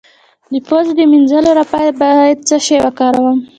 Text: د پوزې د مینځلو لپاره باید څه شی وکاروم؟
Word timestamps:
د 0.51 0.53
پوزې 0.67 0.93
د 0.97 1.01
مینځلو 1.11 1.51
لپاره 1.61 1.89
باید 2.01 2.37
څه 2.47 2.55
شی 2.65 2.77
وکاروم؟ 2.85 3.37